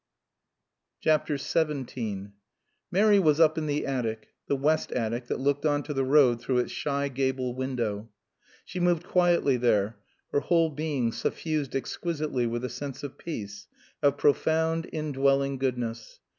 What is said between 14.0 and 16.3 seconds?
of profound, indwelling goodness.